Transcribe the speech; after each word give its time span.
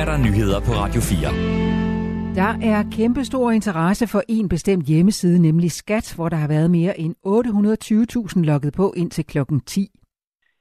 er 0.00 0.04
der 0.04 0.18
nyheder 0.26 0.60
på 0.66 0.72
Radio 0.82 1.00
4. 1.00 1.30
Der 2.40 2.52
er 2.72 2.80
kæmpestor 2.96 3.50
interesse 3.50 4.06
for 4.12 4.22
en 4.28 4.48
bestemt 4.48 4.84
hjemmeside, 4.86 5.42
nemlig 5.42 5.70
Skat, 5.70 6.06
hvor 6.16 6.28
der 6.28 6.36
har 6.36 6.48
været 6.48 6.70
mere 6.70 6.94
end 7.04 7.14
820.000 7.26 8.44
logget 8.50 8.72
på 8.80 8.86
indtil 8.96 9.24
klokken 9.32 9.60
10. 9.60 9.88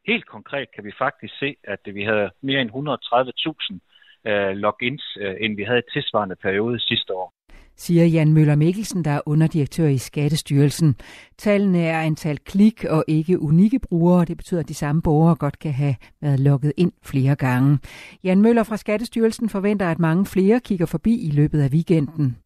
Helt 0.08 0.26
konkret 0.36 0.68
kan 0.76 0.84
vi 0.88 0.92
faktisk 0.98 1.34
se, 1.40 1.56
at 1.64 1.80
vi 1.98 2.04
havde 2.04 2.30
mere 2.48 2.62
end 2.62 2.72
130.000 2.72 4.32
øh, 4.32 4.52
logins, 4.66 5.04
øh, 5.22 5.36
end 5.42 5.56
vi 5.56 5.64
havde 5.64 5.80
i 5.80 5.92
tilsvarende 5.94 6.36
periode 6.36 6.80
sidste 6.80 7.14
år 7.14 7.37
siger 7.78 8.06
Jan 8.06 8.34
Møller 8.34 8.56
Mikkelsen, 8.56 9.06
der 9.06 9.12
er 9.12 9.22
underdirektør 9.26 9.88
i 9.88 9.98
Skattestyrelsen. 9.98 10.96
Tallene 11.38 11.82
er 11.82 12.02
antal 12.02 12.38
klik 12.38 12.86
og 12.86 13.04
ikke 13.08 13.42
unikke 13.42 13.80
brugere. 13.80 14.26
Det 14.26 14.38
betyder, 14.38 14.60
at 14.60 14.70
de 14.70 14.74
samme 14.74 15.02
borgere 15.02 15.36
godt 15.36 15.60
kan 15.60 15.74
have 15.74 15.96
været 16.22 16.40
logget 16.40 16.74
ind 16.78 16.92
flere 17.04 17.36
gange. 17.36 17.80
Jan 18.24 18.42
Møller 18.42 18.64
fra 18.64 18.78
Skattestyrelsen 18.78 19.50
forventer, 19.50 19.92
at 19.92 20.00
mange 20.00 20.26
flere 20.26 20.60
kigger 20.60 20.86
forbi 20.86 21.14
i 21.28 21.32
løbet 21.32 21.62
af 21.62 21.70
weekenden. 21.74 22.38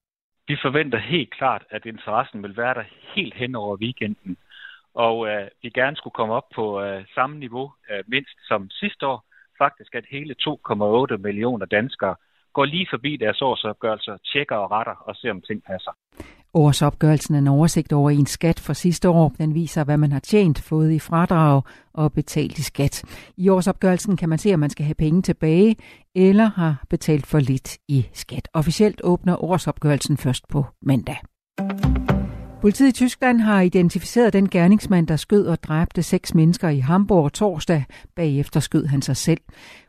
Vi 0.47 0.57
forventer 0.61 0.99
helt 0.99 1.33
klart, 1.33 1.63
at 1.69 1.85
interessen 1.85 2.43
vil 2.43 2.57
være 2.57 2.73
der 2.73 2.83
helt 3.15 3.33
hen 3.33 3.55
over 3.55 3.77
weekenden. 3.77 4.37
Og 4.93 5.27
øh, 5.27 5.47
vi 5.61 5.69
gerne 5.69 5.95
skulle 5.95 6.13
komme 6.13 6.33
op 6.33 6.49
på 6.55 6.81
øh, 6.81 7.05
samme 7.15 7.39
niveau 7.39 7.71
øh, 7.91 8.03
mindst 8.07 8.37
som 8.47 8.69
sidste 8.69 9.07
år. 9.07 9.25
Faktisk 9.57 9.95
at 9.95 10.05
hele 10.09 10.35
2,8 10.41 11.17
millioner 11.17 11.65
danskere 11.65 12.15
går 12.53 12.65
lige 12.65 12.87
forbi 12.89 13.17
deres 13.17 13.41
årsopgørelser, 13.41 14.17
tjekker 14.33 14.55
og 14.55 14.71
retter 14.71 14.95
og 15.07 15.15
ser, 15.15 15.31
om 15.31 15.41
ting 15.41 15.63
passer. 15.63 15.91
Årsopgørelsen 16.53 17.35
er 17.35 17.39
en 17.39 17.47
oversigt 17.47 17.93
over 17.93 18.09
en 18.09 18.25
skat 18.25 18.59
for 18.59 18.73
sidste 18.73 19.09
år. 19.09 19.29
Den 19.37 19.53
viser, 19.53 19.83
hvad 19.83 19.97
man 19.97 20.11
har 20.11 20.19
tjent, 20.19 20.61
fået 20.61 20.91
i 20.91 20.99
fradrag 20.99 21.61
og 21.93 22.13
betalt 22.13 22.57
i 22.57 22.63
skat. 22.63 23.03
I 23.37 23.49
årsopgørelsen 23.49 24.17
kan 24.17 24.29
man 24.29 24.37
se, 24.37 24.53
om 24.53 24.59
man 24.59 24.69
skal 24.69 24.85
have 24.85 24.95
penge 24.95 25.21
tilbage 25.21 25.75
eller 26.15 26.45
har 26.45 26.83
betalt 26.89 27.25
for 27.25 27.39
lidt 27.39 27.77
i 27.87 28.05
skat. 28.13 28.47
Officielt 28.53 29.01
åbner 29.03 29.43
årsopgørelsen 29.43 30.17
først 30.17 30.47
på 30.47 30.65
mandag. 30.81 31.30
Politiet 32.61 32.89
i 32.89 32.91
Tyskland 32.91 33.41
har 33.41 33.61
identificeret 33.61 34.33
den 34.33 34.49
gerningsmand, 34.49 35.07
der 35.07 35.15
skød 35.15 35.45
og 35.45 35.63
dræbte 35.63 36.03
seks 36.03 36.35
mennesker 36.35 36.69
i 36.69 36.79
Hamburg 36.79 37.33
torsdag. 37.33 37.83
Bagefter 38.15 38.59
skød 38.59 38.85
han 38.85 39.01
sig 39.01 39.17
selv. 39.17 39.41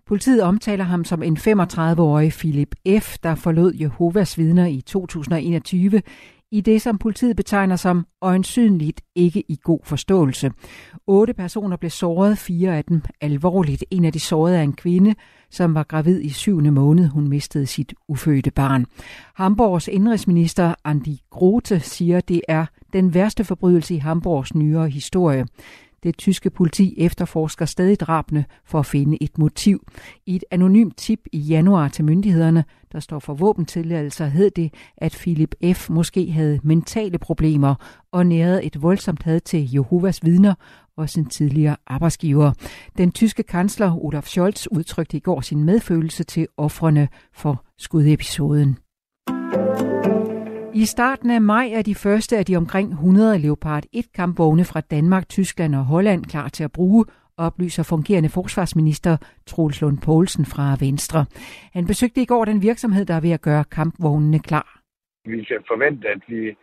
Politiet 0.06 0.42
omtaler 0.42 0.84
ham 0.84 1.04
som 1.04 1.22
en 1.22 1.36
35-årig 1.36 2.32
Philip 2.32 2.74
F., 3.00 3.18
der 3.22 3.34
forlod 3.34 3.74
Jehovas 3.74 4.38
vidner 4.38 4.66
i 4.66 4.80
2021 4.80 6.02
i 6.52 6.60
det, 6.60 6.82
som 6.82 6.98
politiet 6.98 7.36
betegner 7.36 7.76
som 7.76 8.06
øjensynligt 8.20 9.00
ikke 9.14 9.44
i 9.48 9.58
god 9.62 9.80
forståelse. 9.84 10.50
Otte 11.06 11.34
personer 11.34 11.76
blev 11.76 11.90
såret, 11.90 12.38
fire 12.38 12.76
af 12.76 12.84
dem 12.84 13.02
alvorligt. 13.20 13.84
En 13.90 14.04
af 14.04 14.12
de 14.12 14.20
sårede 14.20 14.58
er 14.58 14.62
en 14.62 14.72
kvinde, 14.72 15.14
som 15.50 15.74
var 15.74 15.82
gravid 15.82 16.20
i 16.20 16.28
syvende 16.28 16.70
måned. 16.70 17.08
Hun 17.08 17.28
mistede 17.28 17.66
sit 17.66 17.94
ufødte 18.08 18.50
barn. 18.50 18.86
Hamburgs 19.34 19.88
indrigsminister 19.88 20.74
Andi 20.84 21.22
Grote 21.30 21.80
siger, 21.80 22.20
det 22.20 22.40
er 22.48 22.66
den 22.92 23.14
værste 23.14 23.44
forbrydelse 23.44 23.94
i 23.94 23.98
Hamburgs 23.98 24.54
nyere 24.54 24.88
historie. 24.88 25.46
Det 26.02 26.18
tyske 26.18 26.50
politi 26.50 26.94
efterforsker 26.98 27.64
stadig 27.64 28.00
drabene 28.00 28.44
for 28.64 28.78
at 28.78 28.86
finde 28.86 29.22
et 29.22 29.38
motiv. 29.38 29.86
I 30.26 30.36
et 30.36 30.44
anonymt 30.50 30.96
tip 30.96 31.20
i 31.32 31.38
januar 31.38 31.88
til 31.88 32.04
myndighederne, 32.04 32.64
der 32.92 33.00
står 33.00 33.18
for 33.18 33.34
våbentilladelser, 33.34 34.26
hed 34.26 34.50
det, 34.50 34.74
at 34.96 35.12
Philip 35.12 35.54
F. 35.74 35.90
måske 35.90 36.30
havde 36.32 36.60
mentale 36.62 37.18
problemer 37.18 37.74
og 38.12 38.26
nærede 38.26 38.64
et 38.64 38.82
voldsomt 38.82 39.22
had 39.22 39.40
til 39.40 39.72
Jehovas 39.72 40.24
vidner 40.24 40.54
og 40.96 41.08
sin 41.08 41.26
tidligere 41.26 41.76
arbejdsgiver. 41.86 42.52
Den 42.98 43.12
tyske 43.12 43.42
kansler 43.42 44.04
Olaf 44.04 44.24
Scholz 44.24 44.66
udtrykte 44.66 45.16
i 45.16 45.20
går 45.20 45.40
sin 45.40 45.64
medfølelse 45.64 46.24
til 46.24 46.46
offrene 46.56 47.08
for 47.34 47.64
skudepisoden. 47.78 48.78
I 50.74 50.84
starten 50.84 51.30
af 51.30 51.40
maj 51.40 51.70
er 51.72 51.82
de 51.82 51.94
første 51.94 52.38
af 52.38 52.46
de 52.46 52.56
omkring 52.56 52.92
100 52.92 53.38
Leopard 53.38 53.84
1-kampvogne 53.96 54.62
fra 54.62 54.80
Danmark, 54.80 55.28
Tyskland 55.28 55.74
og 55.74 55.84
Holland 55.84 56.24
klar 56.24 56.48
til 56.48 56.64
at 56.64 56.72
bruge, 56.72 57.04
oplyser 57.36 57.82
fungerende 57.82 58.28
forsvarsminister 58.28 59.16
Troels 59.46 59.80
Lund 59.80 59.98
Poulsen 59.98 60.44
fra 60.44 60.76
Venstre. 60.80 61.26
Han 61.72 61.86
besøgte 61.86 62.22
i 62.22 62.24
går 62.24 62.44
den 62.44 62.62
virksomhed, 62.62 63.04
der 63.04 63.14
er 63.14 63.20
ved 63.20 63.30
at 63.30 63.42
gøre 63.42 63.64
kampvognene 63.64 64.38
klar. 64.38 64.80
Vi 65.24 65.44
kan 65.44 65.60
forvente, 65.68 66.08
at 66.08 66.22
vi 66.28 66.56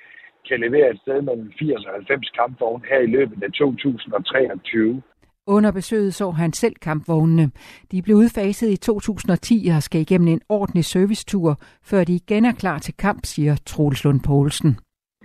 kan 0.47 0.59
levere 0.59 0.89
et 0.89 0.99
sted 1.01 1.21
mellem 1.21 1.51
80 1.59 1.85
og 1.85 1.93
90 1.93 2.29
kampvogne 2.29 2.83
her 2.89 2.99
i 2.99 3.05
løbet 3.05 3.43
af 3.43 3.51
2023. 3.51 5.01
Under 5.47 5.71
besøget 5.71 6.13
så 6.13 6.29
han 6.31 6.53
selv 6.53 6.75
kampvognene. 6.75 7.51
De 7.91 8.01
blev 8.01 8.15
udfaset 8.15 8.69
i 8.69 8.77
2010 8.77 9.67
og 9.75 9.83
skal 9.83 10.01
igennem 10.01 10.27
en 10.27 10.41
ordentlig 10.49 10.85
servicetur, 10.85 11.49
før 11.89 12.03
de 12.03 12.13
igen 12.15 12.45
er 12.45 12.55
klar 12.63 12.77
til 12.79 12.93
kamp, 12.97 13.21
siger 13.23 13.55
Troels 13.65 14.03
Lund 14.03 14.21
Poulsen. 14.27 14.71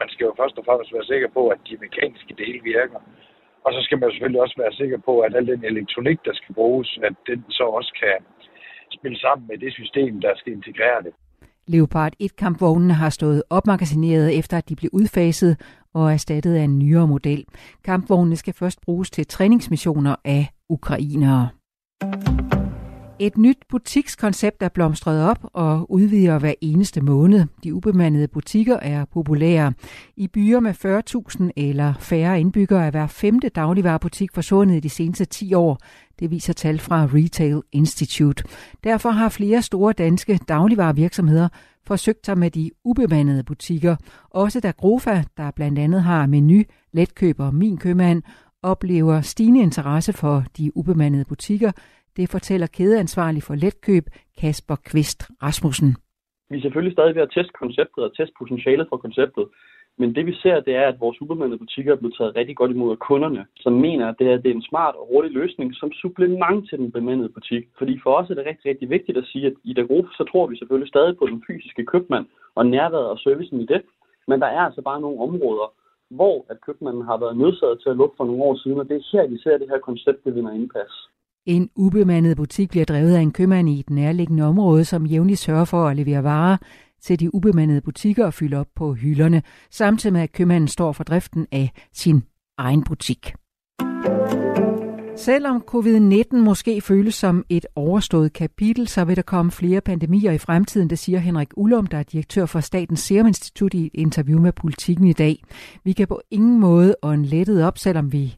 Man 0.02 0.08
skal 0.08 0.24
jo 0.24 0.34
først 0.40 0.58
og 0.58 0.64
fremmest 0.64 0.92
være 0.92 1.04
sikker 1.04 1.28
på, 1.36 1.48
at 1.48 1.60
de 1.68 1.76
mekaniske 1.84 2.34
dele 2.42 2.60
virker. 2.72 2.98
Og 3.64 3.72
så 3.72 3.80
skal 3.82 3.98
man 3.98 4.10
selvfølgelig 4.10 4.40
også 4.40 4.56
være 4.58 4.72
sikker 4.72 4.98
på, 5.08 5.20
at 5.20 5.36
al 5.36 5.46
den 5.46 5.64
elektronik, 5.64 6.18
der 6.24 6.34
skal 6.34 6.54
bruges, 6.54 6.98
at 7.02 7.14
den 7.26 7.44
så 7.48 7.64
også 7.78 7.92
kan 8.02 8.16
spille 8.98 9.18
sammen 9.18 9.44
med 9.50 9.58
det 9.58 9.72
system, 9.72 10.20
der 10.20 10.32
skal 10.36 10.52
integrere 10.52 11.02
det. 11.02 11.12
Leopard 11.66 12.12
1-kampvognene 12.22 12.94
har 12.94 13.10
stået 13.10 13.42
opmagasineret 13.50 14.38
efter, 14.38 14.58
at 14.58 14.68
de 14.68 14.76
blev 14.76 14.90
udfaset 14.92 15.52
og 15.94 16.12
erstattet 16.12 16.54
af 16.56 16.62
en 16.62 16.78
nyere 16.78 17.06
model. 17.06 17.44
Kampvognene 17.84 18.36
skal 18.36 18.54
først 18.54 18.80
bruges 18.80 19.10
til 19.10 19.26
træningsmissioner 19.26 20.16
af 20.24 20.46
ukrainere. 20.68 21.48
Et 23.18 23.38
nyt 23.38 23.58
butikskoncept 23.68 24.62
er 24.62 24.68
blomstret 24.68 25.30
op 25.30 25.38
og 25.52 25.90
udvider 25.90 26.38
hver 26.38 26.54
eneste 26.60 27.00
måned. 27.00 27.44
De 27.64 27.74
ubemandede 27.74 28.28
butikker 28.28 28.76
er 28.76 29.04
populære. 29.04 29.72
I 30.16 30.28
byer 30.28 30.60
med 30.60 30.74
40.000 31.46 31.50
eller 31.56 31.94
færre 32.00 32.40
indbyggere 32.40 32.86
er 32.86 32.90
hver 32.90 33.06
femte 33.06 33.48
dagligvarerbutik 33.48 34.32
forsvundet 34.34 34.76
i 34.76 34.80
de 34.80 34.88
seneste 34.88 35.24
10 35.24 35.54
år. 35.54 35.78
Det 36.18 36.30
viser 36.30 36.52
tal 36.52 36.78
fra 36.78 37.04
Retail 37.04 37.62
Institute. 37.72 38.44
Derfor 38.84 39.10
har 39.10 39.28
flere 39.28 39.62
store 39.62 39.92
danske 39.92 40.40
dagligvarervirksomheder 40.48 41.48
forsøgt 41.86 42.26
sig 42.26 42.38
med 42.38 42.50
de 42.50 42.70
ubemandede 42.84 43.42
butikker. 43.42 43.96
Også 44.30 44.60
da 44.60 44.70
Grofa, 44.70 45.22
der 45.36 45.50
blandt 45.50 45.78
andet 45.78 46.02
har 46.02 46.26
menu, 46.26 46.62
letkøb 46.92 47.40
og 47.40 47.54
min 47.54 47.76
købmand, 47.76 48.22
oplever 48.62 49.20
stigende 49.20 49.60
interesse 49.60 50.12
for 50.12 50.44
de 50.56 50.76
ubemandede 50.76 51.24
butikker, 51.24 51.72
det 52.16 52.30
fortæller 52.30 52.66
kædeansvarlig 52.66 53.42
for 53.42 53.54
letkøb 53.54 54.04
Kasper 54.40 54.76
Kvist 54.84 55.20
Rasmussen. 55.42 55.96
Vi 56.50 56.56
er 56.56 56.62
selvfølgelig 56.62 56.92
stadig 56.96 57.14
ved 57.14 57.22
at 57.22 57.32
teste 57.34 57.52
konceptet 57.62 58.04
og 58.04 58.16
teste 58.16 58.34
potentialet 58.38 58.86
for 58.90 58.96
konceptet. 58.96 59.46
Men 59.98 60.14
det 60.14 60.26
vi 60.26 60.34
ser, 60.42 60.60
det 60.60 60.74
er, 60.74 60.86
at 60.88 61.00
vores 61.00 61.20
ubemandede 61.22 61.58
butikker 61.58 61.92
er 61.92 61.96
blevet 61.96 62.16
taget 62.18 62.36
rigtig 62.36 62.56
godt 62.56 62.70
imod 62.70 62.90
af 62.90 62.98
kunderne, 62.98 63.46
som 63.56 63.72
mener, 63.72 64.08
at 64.08 64.16
det, 64.18 64.26
her, 64.26 64.36
det 64.36 64.50
er 64.50 64.54
en 64.54 64.70
smart 64.70 64.94
og 64.94 65.08
hurtig 65.10 65.30
løsning 65.30 65.74
som 65.74 65.92
supplement 65.92 66.68
til 66.68 66.78
den 66.78 66.92
bemandede 66.92 67.28
butik. 67.28 67.64
Fordi 67.78 68.00
for 68.02 68.12
os 68.18 68.30
er 68.30 68.34
det 68.34 68.46
rigtig, 68.46 68.66
rigtig 68.70 68.90
vigtigt 68.90 69.18
at 69.18 69.24
sige, 69.32 69.46
at 69.46 69.54
i 69.64 69.72
Dagrup, 69.74 70.04
så 70.12 70.24
tror 70.30 70.46
vi 70.46 70.56
selvfølgelig 70.56 70.88
stadig 70.88 71.16
på 71.18 71.26
den 71.26 71.42
fysiske 71.46 71.84
købmand 71.84 72.26
og 72.54 72.66
nærværet 72.66 73.08
og 73.08 73.18
servicen 73.18 73.60
i 73.60 73.66
det. 73.66 73.82
Men 74.28 74.40
der 74.40 74.46
er 74.46 74.60
altså 74.60 74.82
bare 74.82 75.00
nogle 75.00 75.20
områder, 75.20 75.72
hvor 76.10 76.46
at 76.50 76.60
købmanden 76.66 77.04
har 77.04 77.16
været 77.16 77.36
nødsaget 77.36 77.80
til 77.82 77.90
at 77.90 77.96
lukke 77.96 78.16
for 78.16 78.24
nogle 78.24 78.42
år 78.42 78.56
siden, 78.62 78.78
og 78.80 78.88
det 78.88 78.96
er 78.96 79.08
her, 79.12 79.26
vi 79.26 79.38
ser, 79.38 79.54
at 79.54 79.60
det 79.60 79.68
her 79.68 79.78
koncept 79.78 80.24
det 80.24 80.34
vinder 80.34 80.52
indpas. 80.52 80.94
En 81.46 81.70
ubemandet 81.76 82.36
butik 82.36 82.70
bliver 82.70 82.84
drevet 82.84 83.14
af 83.14 83.20
en 83.20 83.32
købmand 83.32 83.68
i 83.68 83.80
et 83.80 83.90
nærliggende 83.90 84.42
område, 84.42 84.84
som 84.84 85.06
jævnligt 85.06 85.40
sørger 85.40 85.64
for 85.64 85.88
at 85.88 85.96
levere 85.96 86.24
varer 86.24 86.56
til 87.02 87.20
de 87.20 87.34
ubemandede 87.34 87.80
butikker 87.80 88.26
og 88.26 88.34
fylde 88.34 88.56
op 88.56 88.66
på 88.76 88.94
hylderne, 88.94 89.42
samtidig 89.70 90.12
med 90.12 90.20
at 90.20 90.32
købmanden 90.32 90.68
står 90.68 90.92
for 90.92 91.04
driften 91.04 91.46
af 91.52 91.72
sin 91.92 92.22
egen 92.58 92.84
butik. 92.84 93.34
Selvom 95.16 95.64
covid-19 95.70 96.36
måske 96.36 96.80
føles 96.80 97.14
som 97.14 97.44
et 97.48 97.66
overstået 97.74 98.32
kapitel, 98.32 98.88
så 98.88 99.04
vil 99.04 99.16
der 99.16 99.22
komme 99.22 99.52
flere 99.52 99.80
pandemier 99.80 100.32
i 100.32 100.38
fremtiden, 100.38 100.90
det 100.90 100.98
siger 100.98 101.18
Henrik 101.18 101.48
Ullum, 101.56 101.86
der 101.86 101.98
er 101.98 102.02
direktør 102.02 102.46
for 102.46 102.60
Statens 102.60 103.00
Serum 103.00 103.26
Institut 103.26 103.74
i 103.74 103.86
et 103.86 103.90
interview 103.94 104.40
med 104.40 104.52
Politiken 104.52 105.06
i 105.06 105.12
dag. 105.12 105.44
Vi 105.84 105.92
kan 105.92 106.08
på 106.08 106.20
ingen 106.30 106.60
måde 106.60 106.94
ånde 107.02 107.26
lettet 107.26 107.64
op, 107.64 107.78
selvom 107.78 108.12
vi 108.12 108.36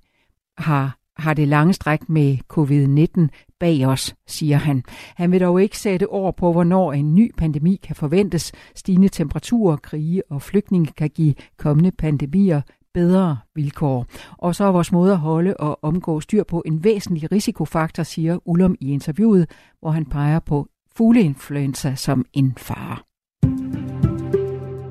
har 0.58 0.98
har 1.16 1.34
det 1.34 1.48
lange 1.48 1.72
stræk 1.72 2.08
med 2.08 2.38
covid-19 2.52 3.28
bag 3.60 3.86
os, 3.86 4.14
siger 4.26 4.56
han. 4.56 4.82
Han 5.16 5.32
vil 5.32 5.40
dog 5.40 5.62
ikke 5.62 5.78
sætte 5.78 6.08
ord 6.08 6.36
på, 6.36 6.52
hvornår 6.52 6.92
en 6.92 7.14
ny 7.14 7.34
pandemi 7.36 7.80
kan 7.82 7.96
forventes. 7.96 8.52
Stigende 8.74 9.08
temperaturer, 9.08 9.76
krige 9.76 10.22
og 10.30 10.42
flygtninge 10.42 10.92
kan 10.96 11.10
give 11.10 11.34
kommende 11.56 11.90
pandemier 11.90 12.60
bedre 12.94 13.38
vilkår. 13.54 14.06
Og 14.38 14.54
så 14.54 14.64
er 14.64 14.72
vores 14.72 14.92
måde 14.92 15.12
at 15.12 15.18
holde 15.18 15.56
og 15.56 15.84
omgå 15.84 16.20
styr 16.20 16.44
på 16.44 16.62
en 16.66 16.84
væsentlig 16.84 17.32
risikofaktor, 17.32 18.02
siger 18.02 18.38
Ullum 18.48 18.76
i 18.80 18.92
interviewet, 18.92 19.50
hvor 19.80 19.90
han 19.90 20.04
peger 20.04 20.38
på 20.38 20.66
fugleinfluenza 20.96 21.94
som 21.94 22.24
en 22.32 22.54
fare. 22.58 23.05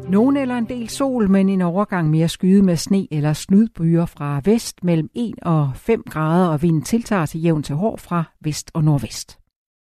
Nogen 0.10 0.38
eller 0.38 0.56
en 0.56 0.66
del 0.66 0.90
sol, 0.90 1.30
men 1.30 1.50
en 1.50 1.62
overgang 1.62 2.10
mere 2.10 2.30
skyde 2.30 2.64
med 2.64 2.76
sne 2.76 3.08
eller 3.12 3.34
snudbyer 3.34 4.06
fra 4.06 4.42
vest 4.44 4.84
mellem 4.84 5.10
1 5.16 5.34
og 5.42 5.72
5 5.76 6.04
grader, 6.10 6.48
og 6.48 6.62
vinden 6.62 6.82
tiltager 6.82 7.26
til 7.26 7.42
jævn 7.42 7.64
til 7.64 7.76
hård 7.76 8.00
fra 8.00 8.24
vest 8.42 8.72
og 8.74 8.84
nordvest. 8.84 9.45